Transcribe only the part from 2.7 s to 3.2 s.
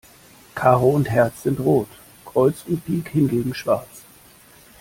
Pik